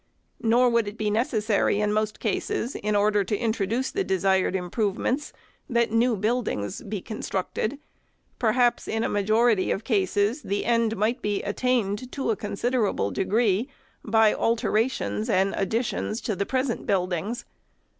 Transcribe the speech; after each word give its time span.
Nor 0.41 0.67
would 0.71 0.87
it 0.87 0.97
be 0.97 1.11
necessary, 1.11 1.79
in 1.79 1.93
most 1.93 2.19
cases, 2.19 2.73
in 2.73 2.95
order 2.95 3.23
to 3.23 3.37
in 3.37 3.53
troduce 3.53 3.91
the 3.93 4.03
desired 4.03 4.55
improvements, 4.55 5.31
that 5.69 5.91
new 5.91 6.15
buildings 6.15 6.77
should 6.77 6.89
be 6.89 7.01
constructed. 7.01 7.77
Perhaps 8.39 8.87
in 8.87 9.03
a 9.03 9.07
majority 9.07 9.69
of 9.69 9.83
cases, 9.83 10.41
the 10.41 10.65
end 10.65 10.97
might 10.97 11.21
be 11.21 11.43
attained 11.43 12.11
to 12.13 12.31
a 12.31 12.35
considerable 12.35 13.11
degree, 13.11 13.69
by 14.03 14.33
alterations 14.33 15.29
and 15.29 15.53
additions 15.55 16.19
to 16.21 16.35
the 16.35 16.47
present 16.47 16.87
buildings. 16.87 17.45